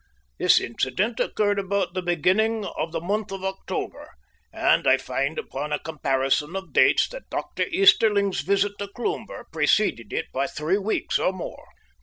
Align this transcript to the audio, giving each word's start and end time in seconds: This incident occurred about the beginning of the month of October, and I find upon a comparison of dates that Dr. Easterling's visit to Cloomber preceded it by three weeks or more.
This 0.39 0.59
incident 0.59 1.19
occurred 1.19 1.59
about 1.59 1.93
the 1.93 2.01
beginning 2.01 2.65
of 2.65 2.91
the 2.91 2.99
month 2.99 3.31
of 3.31 3.43
October, 3.43 4.09
and 4.51 4.87
I 4.87 4.97
find 4.97 5.37
upon 5.37 5.71
a 5.71 5.77
comparison 5.77 6.55
of 6.55 6.73
dates 6.73 7.07
that 7.09 7.29
Dr. 7.29 7.67
Easterling's 7.67 8.41
visit 8.41 8.71
to 8.79 8.87
Cloomber 8.87 9.45
preceded 9.53 10.11
it 10.11 10.25
by 10.33 10.47
three 10.47 10.79
weeks 10.79 11.19
or 11.19 11.31
more. 11.31 11.67